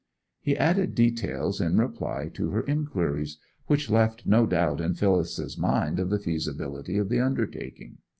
He 0.39 0.57
added 0.57 0.95
details 0.95 1.61
in 1.61 1.77
reply 1.77 2.31
to 2.33 2.49
her 2.49 2.61
inquiries, 2.63 3.37
which 3.67 3.87
left 3.91 4.25
no 4.25 4.47
doubt 4.47 4.81
in 4.81 4.95
Phyllis's 4.95 5.59
mind 5.59 5.99
of 5.99 6.09
the 6.09 6.17
feasibility 6.17 6.97
of 6.97 7.07
the 7.07 7.19
undertaking. 7.19 7.99